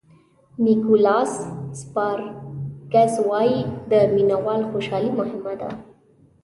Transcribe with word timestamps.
نیکولاس 0.63 1.31
سپارکز 1.79 3.13
وایي 3.29 3.59
د 3.91 3.93
مینه 4.13 4.37
وال 4.45 4.61
خوشالي 4.71 5.11
مهمه 5.19 5.53
ده. 5.61 5.69